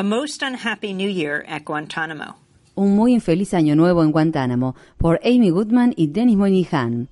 A 0.00 0.02
most 0.02 0.42
unhappy 0.42 0.94
new 0.94 1.10
year 1.10 1.44
at 1.46 1.66
Guantanamo. 1.66 2.36
Un 2.74 2.96
muy 2.96 3.12
infeliz 3.12 3.52
año 3.52 3.76
nuevo 3.76 4.02
en 4.02 4.12
Guantánamo 4.12 4.74
por 4.96 5.20
Amy 5.22 5.50
Goodman 5.50 5.92
y 5.94 6.06
Dennis 6.06 6.38
Moynihan. 6.38 7.08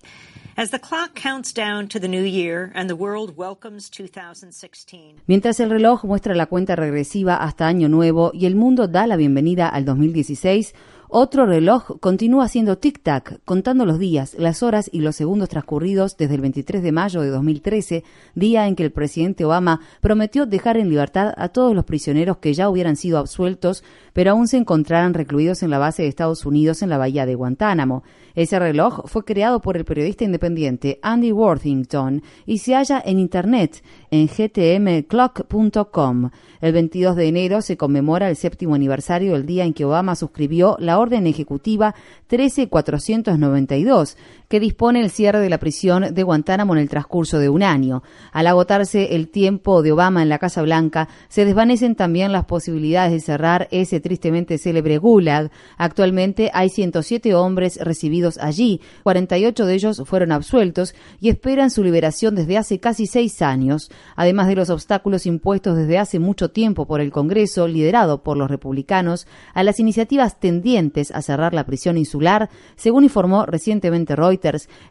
As 0.56 0.70
the 0.70 0.78
clock 0.78 1.14
counts 1.14 1.52
down 1.52 1.86
to 1.88 2.00
the 2.00 2.08
new 2.08 2.24
year 2.24 2.72
and 2.74 2.88
the 2.88 2.96
world 2.96 3.36
welcomes 3.36 3.90
2016. 3.90 5.16
Mientras 5.26 5.60
el 5.60 5.68
reloj 5.68 6.02
muestra 6.04 6.34
la 6.34 6.46
cuenta 6.46 6.76
regresiva 6.76 7.36
hasta 7.36 7.66
año 7.66 7.90
nuevo 7.90 8.30
y 8.32 8.46
el 8.46 8.56
mundo 8.56 8.88
da 8.88 9.06
la 9.06 9.16
bienvenida 9.16 9.68
al 9.68 9.84
2016, 9.84 10.74
otro 11.10 11.46
reloj 11.46 11.98
continúa 12.00 12.44
haciendo 12.44 12.78
tic-tac, 12.78 13.40
contando 13.46 13.86
los 13.86 13.98
días, 13.98 14.36
las 14.38 14.62
horas 14.62 14.90
y 14.92 15.00
los 15.00 15.16
segundos 15.16 15.48
transcurridos 15.48 16.18
desde 16.18 16.34
el 16.34 16.42
23 16.42 16.82
de 16.82 16.92
mayo 16.92 17.22
de 17.22 17.30
2013, 17.30 18.04
día 18.34 18.66
en 18.66 18.76
que 18.76 18.84
el 18.84 18.92
presidente 18.92 19.46
Obama 19.46 19.80
prometió 20.00 20.44
dejar 20.44 20.76
en 20.76 20.90
libertad 20.90 21.32
a 21.36 21.48
todos 21.48 21.74
los 21.74 21.86
prisioneros 21.86 22.36
que 22.36 22.52
ya 22.52 22.68
hubieran 22.68 22.96
sido 22.96 23.18
absueltos, 23.18 23.82
pero 24.12 24.32
aún 24.32 24.48
se 24.48 24.58
encontraran 24.58 25.14
recluidos 25.14 25.62
en 25.62 25.70
la 25.70 25.78
base 25.78 26.02
de 26.02 26.08
Estados 26.08 26.44
Unidos 26.44 26.82
en 26.82 26.90
la 26.90 26.98
bahía 26.98 27.24
de 27.24 27.34
Guantánamo. 27.34 28.02
Ese 28.34 28.58
reloj 28.58 29.06
fue 29.06 29.24
creado 29.24 29.60
por 29.60 29.76
el 29.76 29.84
periodista 29.84 30.24
independiente 30.24 30.98
Andy 31.02 31.32
Worthington 31.32 32.22
y 32.46 32.58
se 32.58 32.74
halla 32.74 33.02
en 33.04 33.18
Internet 33.18 33.82
en 34.10 34.28
gtmclock.com. 34.28 36.30
El 36.60 36.72
22 36.72 37.16
de 37.16 37.28
enero 37.28 37.62
se 37.62 37.76
conmemora 37.76 38.28
el 38.28 38.36
séptimo 38.36 38.74
aniversario 38.74 39.32
del 39.32 39.46
día 39.46 39.64
en 39.64 39.72
que 39.72 39.84
Obama 39.84 40.14
suscribió 40.14 40.76
la 40.80 40.97
orden 40.98 41.26
ejecutiva 41.26 41.94
13492, 42.28 44.16
que 44.48 44.60
dispone 44.60 45.00
el 45.00 45.10
cierre 45.10 45.40
de 45.40 45.50
la 45.50 45.58
prisión 45.58 46.14
de 46.14 46.22
Guantánamo 46.22 46.74
en 46.74 46.80
el 46.80 46.88
transcurso 46.88 47.38
de 47.38 47.50
un 47.50 47.62
año. 47.62 48.02
Al 48.32 48.46
agotarse 48.46 49.14
el 49.14 49.28
tiempo 49.28 49.82
de 49.82 49.92
Obama 49.92 50.22
en 50.22 50.30
la 50.30 50.38
Casa 50.38 50.62
Blanca, 50.62 51.08
se 51.28 51.44
desvanecen 51.44 51.94
también 51.94 52.32
las 52.32 52.46
posibilidades 52.46 53.12
de 53.12 53.20
cerrar 53.20 53.68
ese 53.70 54.00
tristemente 54.00 54.56
célebre 54.56 54.96
Gulag. 54.96 55.50
Actualmente 55.76 56.50
hay 56.54 56.70
107 56.70 57.34
hombres 57.34 57.78
recibidos 57.82 58.38
allí, 58.38 58.80
48 59.02 59.66
de 59.66 59.74
ellos 59.74 60.02
fueron 60.06 60.32
absueltos 60.32 60.94
y 61.20 61.28
esperan 61.28 61.70
su 61.70 61.84
liberación 61.84 62.34
desde 62.34 62.56
hace 62.56 62.80
casi 62.80 63.06
seis 63.06 63.42
años, 63.42 63.90
además 64.16 64.48
de 64.48 64.56
los 64.56 64.70
obstáculos 64.70 65.26
impuestos 65.26 65.76
desde 65.76 65.98
hace 65.98 66.18
mucho 66.18 66.50
tiempo 66.50 66.86
por 66.86 67.02
el 67.02 67.10
Congreso, 67.10 67.68
liderado 67.68 68.22
por 68.22 68.38
los 68.38 68.50
republicanos, 68.50 69.26
a 69.52 69.62
las 69.62 69.78
iniciativas 69.78 70.40
tendientes 70.40 71.10
a 71.10 71.20
cerrar 71.20 71.52
la 71.52 71.66
prisión 71.66 71.98
insular, 71.98 72.48
según 72.76 73.04
informó 73.04 73.44
recientemente 73.44 74.16
Reuters 74.16 74.37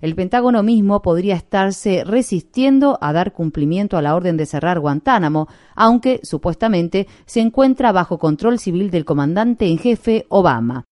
el 0.02 0.16
Pentágono 0.16 0.64
mismo 0.64 1.02
podría 1.02 1.36
estarse 1.36 2.03
resistiendo 2.03 2.98
a 3.02 3.14
dar 3.14 3.34
cumplimiento 3.34 3.98
a 3.98 4.02
la 4.02 4.16
orden 4.16 4.38
de 4.38 4.45
cerrar 4.45 4.80
Guantánamo, 4.80 5.48
aunque 5.76 6.20
supuestamente 6.23 7.08
se 7.26 7.40
encuentra 7.40 7.92
bajo 7.92 8.18
control 8.18 8.59
civil 8.59 8.92
del 8.92 9.06
comandante 9.06 9.68
en 9.68 9.78
jefe 9.78 10.25
Obama. 10.30 10.86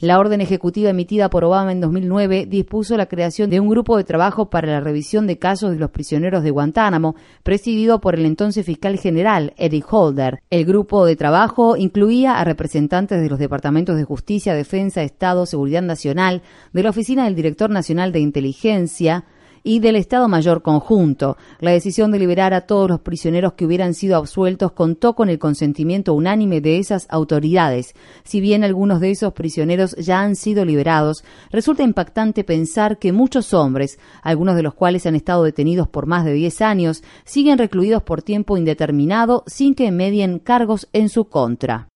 La 0.00 0.18
orden 0.18 0.40
ejecutiva 0.40 0.90
emitida 0.90 1.28
por 1.30 1.44
Obama 1.44 1.72
en 1.72 1.80
2009 1.80 2.46
dispuso 2.46 2.96
la 2.96 3.06
creación 3.06 3.50
de 3.50 3.60
un 3.60 3.68
grupo 3.68 3.96
de 3.96 4.04
trabajo 4.04 4.50
para 4.50 4.68
la 4.68 4.80
revisión 4.80 5.26
de 5.26 5.38
casos 5.38 5.72
de 5.72 5.78
los 5.78 5.90
prisioneros 5.90 6.42
de 6.42 6.50
Guantánamo, 6.50 7.16
presidido 7.42 8.00
por 8.00 8.14
el 8.14 8.24
entonces 8.24 8.64
fiscal 8.64 8.98
general 8.98 9.54
Eric 9.56 9.92
Holder. 9.92 10.42
El 10.50 10.64
grupo 10.64 11.04
de 11.04 11.16
trabajo 11.16 11.76
incluía 11.76 12.38
a 12.38 12.44
representantes 12.44 13.20
de 13.20 13.28
los 13.28 13.38
departamentos 13.38 13.96
de 13.96 14.04
Justicia, 14.04 14.54
Defensa, 14.54 15.02
Estado, 15.02 15.46
Seguridad 15.46 15.82
Nacional, 15.82 16.42
de 16.72 16.82
la 16.82 16.90
Oficina 16.90 17.24
del 17.24 17.34
Director 17.34 17.70
Nacional 17.70 18.12
de 18.12 18.20
Inteligencia, 18.20 19.24
y 19.68 19.80
del 19.80 19.96
Estado 19.96 20.28
Mayor 20.28 20.62
Conjunto. 20.62 21.36
La 21.60 21.72
decisión 21.72 22.10
de 22.10 22.18
liberar 22.18 22.54
a 22.54 22.62
todos 22.62 22.88
los 22.88 23.00
prisioneros 23.00 23.52
que 23.52 23.66
hubieran 23.66 23.92
sido 23.92 24.16
absueltos 24.16 24.72
contó 24.72 25.14
con 25.14 25.28
el 25.28 25.38
consentimiento 25.38 26.14
unánime 26.14 26.62
de 26.62 26.78
esas 26.78 27.06
autoridades. 27.10 27.94
Si 28.24 28.40
bien 28.40 28.64
algunos 28.64 28.98
de 28.98 29.10
esos 29.10 29.34
prisioneros 29.34 29.94
ya 29.96 30.22
han 30.22 30.36
sido 30.36 30.64
liberados, 30.64 31.22
resulta 31.50 31.82
impactante 31.82 32.44
pensar 32.44 32.98
que 32.98 33.12
muchos 33.12 33.52
hombres, 33.52 33.98
algunos 34.22 34.56
de 34.56 34.62
los 34.62 34.72
cuales 34.72 35.04
han 35.04 35.16
estado 35.16 35.44
detenidos 35.44 35.86
por 35.86 36.06
más 36.06 36.24
de 36.24 36.32
10 36.32 36.62
años, 36.62 37.02
siguen 37.26 37.58
recluidos 37.58 38.02
por 38.02 38.22
tiempo 38.22 38.56
indeterminado 38.56 39.44
sin 39.46 39.74
que 39.74 39.92
medien 39.92 40.38
cargos 40.38 40.88
en 40.94 41.10
su 41.10 41.26
contra. 41.26 41.88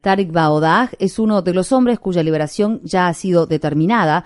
Tariq 0.00 0.30
Baodah 0.30 0.90
es 1.00 1.18
uno 1.18 1.42
de 1.42 1.52
los 1.52 1.72
hombres 1.72 1.98
cuya 1.98 2.22
liberación 2.22 2.80
ya 2.84 3.08
ha 3.08 3.14
sido 3.14 3.46
determinada. 3.46 4.24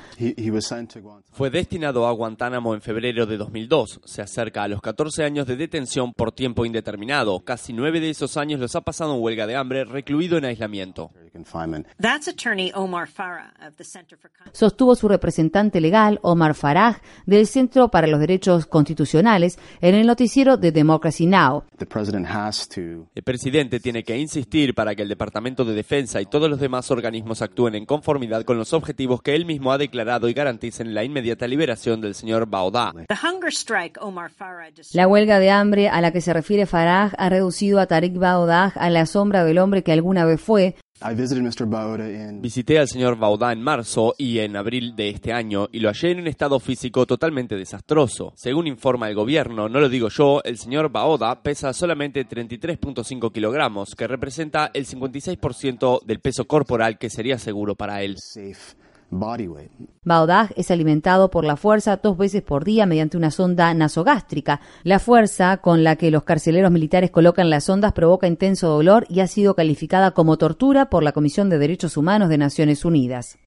Fue 1.32 1.50
destinado 1.50 2.06
a 2.06 2.12
Guantánamo 2.12 2.74
en 2.74 2.82
febrero 2.82 3.24
de 3.24 3.38
2002. 3.38 4.00
Se 4.04 4.20
acerca 4.20 4.62
a 4.62 4.68
los 4.68 4.82
14 4.82 5.24
años 5.24 5.46
de 5.46 5.56
detención 5.56 6.12
por 6.12 6.32
tiempo 6.32 6.66
indeterminado. 6.66 7.40
Casi 7.40 7.72
nueve 7.72 8.00
de 8.00 8.10
esos 8.10 8.36
años 8.36 8.60
los 8.60 8.76
ha 8.76 8.82
pasado 8.82 9.14
en 9.14 9.22
huelga 9.22 9.46
de 9.46 9.56
hambre, 9.56 9.84
recluido 9.84 10.36
en 10.36 10.44
aislamiento. 10.44 11.10
Sostuvo 14.52 14.94
su 14.94 15.08
representante 15.08 15.80
legal, 15.80 16.18
Omar 16.22 16.54
Farah, 16.54 17.00
del 17.26 17.46
Centro 17.46 17.90
para 17.90 18.06
los 18.06 18.20
Derechos 18.20 18.66
Constitucionales, 18.66 19.58
en 19.80 19.94
el 19.94 20.06
noticiero 20.06 20.56
de 20.56 20.72
Democracy 20.72 21.26
Now! 21.26 21.64
El 21.78 23.22
presidente 23.22 23.80
tiene 23.80 24.02
que 24.04 24.18
insistir 24.18 24.74
para 24.74 24.94
que 24.94 25.02
el 25.02 25.08
Departamento 25.08 25.64
de 25.64 25.74
Defensa 25.74 26.20
y 26.20 26.26
todos 26.26 26.48
los 26.48 26.60
demás 26.60 26.90
organismos 26.90 27.42
actúen 27.42 27.74
en 27.74 27.86
conformidad 27.86 28.44
con 28.44 28.58
los 28.58 28.72
objetivos 28.72 29.22
que 29.22 29.34
él 29.34 29.46
mismo 29.46 29.72
ha 29.72 29.78
declarado 29.78 30.28
y 30.28 30.34
garanticen 30.34 30.94
la 30.94 31.04
inmediata 31.04 31.46
liberación 31.46 32.00
del 32.00 32.14
señor 32.14 32.46
Baudá. 32.46 32.92
La 34.92 35.08
huelga 35.08 35.38
de 35.38 35.50
hambre 35.50 35.88
a 35.88 36.00
la 36.00 36.12
que 36.12 36.20
se 36.20 36.32
refiere 36.32 36.66
Farah 36.66 37.12
ha 37.16 37.28
reducido 37.28 37.80
a 37.80 37.86
Tariq 37.86 38.18
Baudá 38.18 38.72
a 38.76 38.90
la 38.90 39.06
sombra 39.06 39.44
del 39.44 39.58
hombre 39.58 39.82
que 39.82 39.92
alguna 39.92 40.24
vez 40.24 40.40
fue, 40.40 40.76
Visité 42.40 42.78
al 42.78 42.88
señor 42.88 43.18
Baudá 43.18 43.52
en 43.52 43.60
marzo 43.60 44.14
y 44.16 44.38
en 44.38 44.56
abril 44.56 44.96
de 44.96 45.10
este 45.10 45.32
año 45.32 45.68
y 45.70 45.80
lo 45.80 45.90
hallé 45.90 46.12
en 46.12 46.20
un 46.20 46.26
estado 46.26 46.58
físico 46.58 47.06
totalmente 47.06 47.54
desastroso. 47.54 48.32
Según 48.34 48.66
informa 48.66 49.08
el 49.08 49.14
gobierno, 49.14 49.68
no 49.68 49.80
lo 49.80 49.88
digo 49.88 50.08
yo, 50.08 50.40
el 50.44 50.56
señor 50.56 50.90
Baoda 50.90 51.42
pesa 51.42 51.72
solamente 51.72 52.26
33.5 52.26 53.32
kilogramos, 53.32 53.94
que 53.94 54.06
representa 54.06 54.70
el 54.72 54.86
56% 54.86 56.02
del 56.04 56.20
peso 56.20 56.46
corporal 56.46 56.98
que 56.98 57.10
sería 57.10 57.38
seguro 57.38 57.74
para 57.74 58.02
él. 58.02 58.16
Baodag 59.10 60.52
es 60.56 60.70
alimentado 60.70 61.30
por 61.30 61.44
la 61.44 61.56
fuerza 61.56 61.96
dos 61.96 62.16
veces 62.16 62.42
por 62.42 62.64
día 62.64 62.86
mediante 62.86 63.16
una 63.16 63.30
sonda 63.30 63.72
nasogástrica. 63.72 64.60
La 64.82 64.98
fuerza 64.98 65.58
con 65.58 65.84
la 65.84 65.96
que 65.96 66.10
los 66.10 66.24
carceleros 66.24 66.70
militares 66.70 67.10
colocan 67.10 67.50
las 67.50 67.64
sondas 67.64 67.92
provoca 67.92 68.26
intenso 68.26 68.68
dolor 68.68 69.06
y 69.08 69.20
ha 69.20 69.26
sido 69.26 69.54
calificada 69.54 70.10
como 70.10 70.38
tortura 70.38 70.90
por 70.90 71.02
la 71.02 71.12
Comisión 71.12 71.48
de 71.48 71.58
Derechos 71.58 71.96
Humanos 71.96 72.28
de 72.28 72.38
Naciones 72.38 72.84
Unidas. 72.84 73.38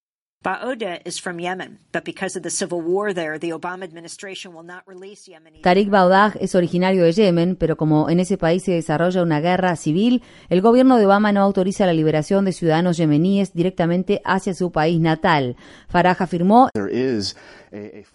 Tariq 5.62 5.90
Baodah 5.90 6.34
es 6.40 6.56
originario 6.56 7.04
de 7.04 7.12
Yemen, 7.12 7.58
pero 7.58 7.76
como 7.76 8.10
en 8.10 8.22
ese 8.22 8.38
país 8.38 8.64
se 8.64 8.72
desarrolla 8.72 9.22
una 9.22 9.42
guerra 9.42 9.76
civil, 9.76 10.24
el 10.48 10.62
gobierno 10.62 10.98
de 10.98 11.08
Obama 11.08 11.34
no 11.34 11.42
autoriza 11.42 11.86
la 11.86 11.92
liberación 11.92 12.46
de 12.46 12.54
ciudadanos 12.54 12.96
yemeníes 12.96 13.54
directamente 13.54 14.22
hacia 14.24 14.54
su 14.54 14.72
país 14.72 15.02
natal. 15.02 15.58
Farah 15.90 16.16
afirmó 16.18 16.70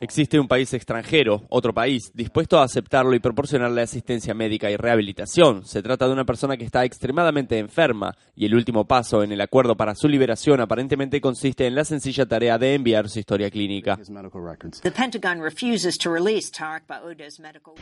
Existe 0.00 0.38
un 0.38 0.48
país 0.48 0.72
extranjero, 0.75 1.42
otro 1.48 1.72
país, 1.72 2.10
dispuesto 2.15 2.59
a 2.59 2.65
aceptarlo 2.65 3.15
y 3.15 3.20
proporcionarle 3.20 3.82
asistencia 3.82 4.34
médica 4.34 4.70
y 4.70 4.76
rehabilitación. 4.76 5.65
Se 5.65 5.82
trata 5.82 6.06
de 6.06 6.12
una 6.12 6.25
persona 6.25 6.56
que 6.56 6.65
está 6.65 6.84
extremadamente 6.84 7.59
enferma 7.59 8.14
y 8.34 8.47
el 8.47 8.54
último 8.54 8.87
paso 8.87 9.22
en 9.22 9.32
el 9.32 9.41
acuerdo 9.41 9.76
para 9.76 9.94
su 9.94 10.09
liberación 10.09 10.60
aparentemente 10.60 11.20
consiste 11.20 11.66
en 11.66 11.75
la 11.75 11.84
sencilla 11.84 12.26
tarea 12.26 12.59
de 12.59 12.75
enviar 12.75 13.09
su 13.09 13.19
historia 13.19 13.50
clínica. 13.50 13.98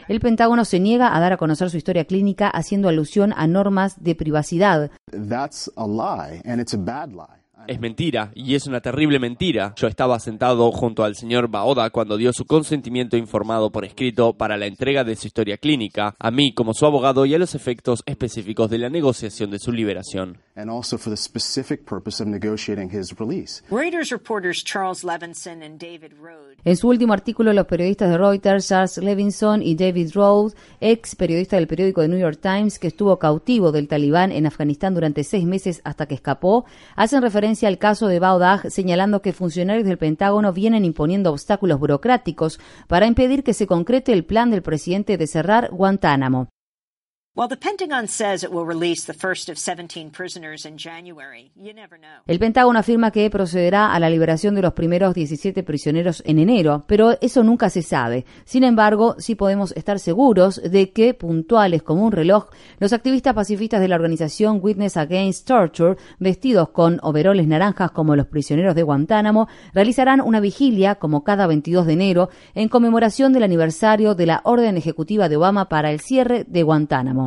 El 0.08 0.20
Pentágono 0.20 0.64
se 0.64 0.81
niega 0.81 1.17
a 1.17 1.20
dar 1.20 1.32
a 1.32 1.37
conocer 1.37 1.70
su 1.70 1.76
historia 1.76 2.05
clínica 2.05 2.49
haciendo 2.49 2.88
alusión 2.88 3.32
a 3.37 3.47
normas 3.47 4.02
de 4.02 4.14
privacidad. 4.14 4.91
Es 7.69 7.81
mentira, 7.81 8.32
y 8.35 8.55
es 8.55 8.67
una 8.67 8.81
terrible 8.81 9.19
mentira. 9.19 9.75
Yo 9.76 9.87
estaba 9.87 10.19
sentado 10.19 10.70
junto 10.73 11.05
al 11.05 11.14
señor 11.14 11.49
Baoda 11.49 11.91
cuando 11.91 12.17
dio 12.17 12.32
su 12.32 12.44
consentimiento 12.44 13.17
informado 13.17 13.70
por 13.70 13.85
escrito 13.85 14.32
para 14.32 14.56
la 14.56 14.67
entrega 14.67 15.05
de 15.05 15.17
su 15.17 15.29
historia 15.29 15.59
clínica, 15.59 16.14
a 16.19 16.31
mí 16.31 16.53
como 16.55 16.75
su 16.75 16.87
abogado 16.87 17.25
y 17.25 17.35
a 17.35 17.38
los 17.38 17.55
efectos 17.55 18.03
específicos 18.06 18.69
de 18.70 18.79
la 18.79 18.88
negociación 18.88 19.50
de 19.50 19.59
su 19.59 19.73
liberación. 19.73 20.38
En 26.64 26.76
su 26.76 26.88
último 26.88 27.12
artículo, 27.12 27.53
los 27.53 27.67
periodistas 27.67 28.11
de 28.11 28.19
Reuters, 28.19 28.69
Charles 28.69 28.99
Levinson 28.99 29.62
y 29.62 29.75
David 29.75 30.11
Rhodes, 30.14 30.56
ex 30.81 31.14
periodista 31.14 31.56
del 31.56 31.67
periódico 31.67 32.03
The 32.03 32.09
New 32.09 32.19
York 32.19 32.38
Times, 32.41 32.79
que 32.79 32.88
estuvo 32.88 33.19
cautivo 33.19 33.73
del 33.73 33.88
talibán 33.88 34.32
en 34.32 34.47
Afganistán 34.47 34.94
durante 34.94 35.25
seis 35.25 35.44
meses 35.44 35.81
hasta 35.85 36.06
que 36.06 36.14
escapó, 36.14 36.64
hacen 36.97 37.23
referencia 37.23 37.51
referencia 37.52 37.69
al 37.69 37.76
caso 37.76 38.08
de 38.08 38.19
Baodag, 38.19 38.70
señalando 38.70 39.20
que 39.20 39.34
funcionarios 39.34 39.84
del 39.84 39.99
Pentágono 39.99 40.54
vienen 40.54 40.87
imponiendo 40.87 41.31
obstáculos 41.31 41.78
burocráticos 41.78 42.58
para 42.88 43.06
impedir 43.06 43.44
que 43.44 43.52
se 43.52 43.66
concrete 43.66 44.14
el 44.14 44.25
plan 44.25 44.50
del 44.50 44.62
presidente 44.62 45.19
de 45.19 45.26
cerrar 45.26 45.69
Guantánamo. 45.70 46.51
El 52.26 52.38
Pentágono 52.38 52.79
afirma 52.79 53.11
que 53.11 53.31
procederá 53.31 53.94
a 53.94 53.99
la 53.99 54.11
liberación 54.11 54.55
de 54.55 54.61
los 54.61 54.75
primeros 54.75 55.14
17 55.14 55.62
prisioneros 55.62 56.23
en 56.26 56.38
enero, 56.38 56.84
pero 56.87 57.17
eso 57.23 57.43
nunca 57.43 57.70
se 57.70 57.81
sabe. 57.81 58.26
Sin 58.44 58.64
embargo, 58.64 59.14
sí 59.17 59.34
podemos 59.34 59.73
estar 59.73 59.99
seguros 59.99 60.61
de 60.62 60.93
que, 60.93 61.14
puntuales 61.14 61.82
como 61.82 62.05
un 62.05 62.12
reloj, 62.12 62.50
los 62.79 62.93
activistas 62.93 63.32
pacifistas 63.32 63.81
de 63.81 63.88
la 63.88 63.96
organización 63.96 64.61
Witness 64.61 64.99
Against 64.99 65.46
Torture, 65.49 65.96
vestidos 66.19 66.69
con 66.69 67.00
overoles 67.02 67.49
naranjas 67.49 67.93
como 67.93 68.14
los 68.14 68.26
prisioneros 68.26 68.75
de 68.75 68.82
Guantánamo, 68.82 69.49
realizarán 69.73 70.20
una 70.20 70.40
vigilia, 70.40 70.96
como 70.96 71.25
cada 71.25 71.46
22 71.46 71.87
de 71.87 71.93
enero, 71.94 72.28
en 72.55 72.69
conmemoración 72.69 73.32
del 73.32 73.44
aniversario 73.44 74.14
de 74.14 74.26
la 74.26 74.43
orden 74.44 74.76
ejecutiva 74.76 75.31
de 75.31 75.38
Obama 75.38 75.70
para 75.70 75.90
el 75.90 76.00
cierre 76.00 76.44
de 76.44 76.62
Guantánamo. 76.62 77.22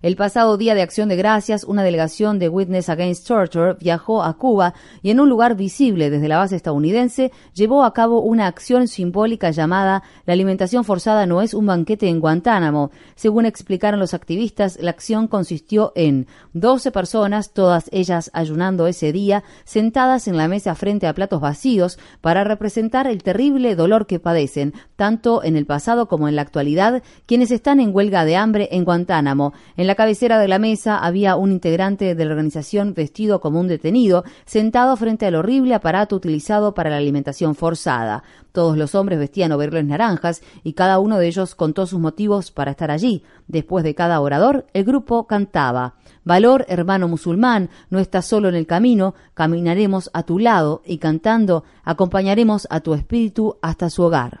El 0.00 0.14
pasado 0.14 0.56
día 0.56 0.76
de 0.76 0.82
Acción 0.82 1.08
de 1.08 1.16
Gracias, 1.16 1.64
una 1.64 1.82
delegación 1.82 2.38
de 2.38 2.48
Witness 2.48 2.88
Against 2.88 3.26
Torture 3.26 3.74
viajó 3.80 4.22
a 4.22 4.36
Cuba 4.36 4.74
y 5.02 5.10
en 5.10 5.18
un 5.18 5.28
lugar 5.28 5.56
visible 5.56 6.08
desde 6.08 6.28
la 6.28 6.38
base 6.38 6.54
estadounidense 6.54 7.32
llevó 7.52 7.82
a 7.82 7.94
cabo 7.94 8.20
una 8.20 8.46
acción 8.46 8.86
simbólica 8.86 9.50
llamada 9.50 10.04
La 10.24 10.34
alimentación 10.34 10.84
forzada 10.84 11.26
no 11.26 11.42
es 11.42 11.52
un 11.52 11.66
banquete 11.66 12.08
en 12.08 12.20
Guantánamo. 12.20 12.92
Según 13.16 13.46
explicaron 13.46 13.98
los 13.98 14.14
activistas, 14.14 14.78
la 14.80 14.90
acción 14.90 15.26
consistió 15.26 15.92
en 15.96 16.28
12 16.52 16.92
personas, 16.92 17.52
todas 17.52 17.88
ellas 17.92 18.30
ayunando 18.34 18.86
ese 18.86 19.10
día, 19.10 19.42
sentadas 19.64 20.28
en 20.28 20.36
la 20.36 20.46
mesa 20.46 20.76
frente 20.76 21.08
a 21.08 21.14
platos 21.14 21.40
vacíos 21.40 21.98
para 22.20 22.44
representar 22.44 23.08
el 23.08 23.22
terrible 23.24 23.74
dolor 23.74 24.06
que 24.06 24.20
padecen, 24.20 24.74
tanto 24.94 25.42
en 25.42 25.56
el 25.56 25.66
pasado 25.66 25.77
como 26.08 26.28
en 26.28 26.36
la 26.36 26.42
actualidad, 26.42 27.02
quienes 27.26 27.50
están 27.50 27.80
en 27.80 27.94
huelga 27.94 28.24
de 28.24 28.36
hambre 28.36 28.68
en 28.72 28.84
Guantánamo. 28.84 29.52
En 29.76 29.86
la 29.86 29.94
cabecera 29.94 30.38
de 30.38 30.48
la 30.48 30.58
mesa 30.58 30.98
había 30.98 31.36
un 31.36 31.52
integrante 31.52 32.14
de 32.14 32.24
la 32.24 32.32
organización 32.32 32.94
vestido 32.94 33.40
como 33.40 33.60
un 33.60 33.68
detenido, 33.68 34.24
sentado 34.44 34.96
frente 34.96 35.26
al 35.26 35.36
horrible 35.36 35.74
aparato 35.74 36.16
utilizado 36.16 36.74
para 36.74 36.90
la 36.90 36.96
alimentación 36.96 37.54
forzada. 37.54 38.22
Todos 38.52 38.76
los 38.76 38.94
hombres 38.94 39.18
vestían 39.18 39.52
overoles 39.52 39.84
naranjas 39.84 40.42
y 40.64 40.72
cada 40.72 40.98
uno 40.98 41.18
de 41.18 41.28
ellos 41.28 41.54
contó 41.54 41.86
sus 41.86 42.00
motivos 42.00 42.50
para 42.50 42.72
estar 42.72 42.90
allí. 42.90 43.22
Después 43.46 43.84
de 43.84 43.94
cada 43.94 44.20
orador, 44.20 44.66
el 44.72 44.84
grupo 44.84 45.26
cantaba 45.26 45.94
Valor, 46.28 46.66
hermano 46.68 47.08
musulmán, 47.08 47.70
no 47.88 47.98
estás 47.98 48.26
solo 48.26 48.50
en 48.50 48.54
el 48.54 48.66
camino, 48.66 49.14
caminaremos 49.32 50.10
a 50.12 50.24
tu 50.24 50.38
lado 50.38 50.82
y 50.84 50.98
cantando 50.98 51.64
acompañaremos 51.84 52.66
a 52.68 52.80
tu 52.80 52.92
espíritu 52.92 53.56
hasta 53.62 53.88
su 53.88 54.02
hogar. 54.02 54.40